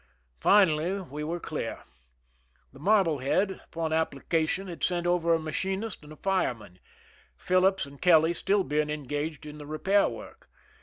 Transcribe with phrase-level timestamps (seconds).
[0.39, 1.83] Finally we were clear.
[2.73, 6.79] The Marblehead, upon application, had sent over a machinist and a fireman,
[7.37, 10.49] Phillips and Kelly being still engaged in the repair work.